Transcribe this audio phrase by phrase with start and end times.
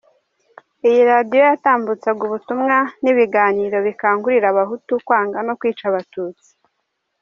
[0.87, 6.49] Iyi radiyo yatambutsaga ubutumwa n’ibiganiro bikangurira Abahutu kwanga no kwica Abatutsi.